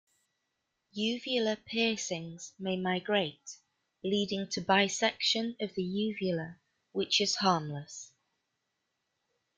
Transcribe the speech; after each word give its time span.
Uvula 0.97 1.57
piercings 1.63 2.55
may 2.57 2.75
migrate 2.75 3.57
leading 4.03 4.47
to 4.49 4.59
bisection 4.59 5.55
of 5.61 5.75
the 5.75 5.83
uvula, 5.83 6.57
which 6.91 7.21
is 7.21 7.35
harmless. 7.35 8.11